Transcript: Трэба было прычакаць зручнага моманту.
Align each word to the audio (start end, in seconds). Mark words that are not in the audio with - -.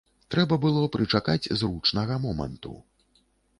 Трэба 0.35 0.55
было 0.63 0.85
прычакаць 0.95 1.49
зручнага 1.63 2.19
моманту. 2.27 2.75